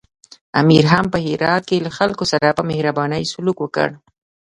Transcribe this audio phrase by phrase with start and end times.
[0.61, 3.89] امیر هم په هرات کې له خلکو سره په مهربانۍ سلوک وکړ.